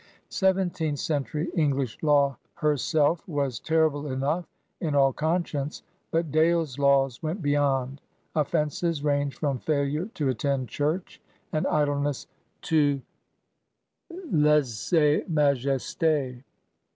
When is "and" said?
11.53-11.67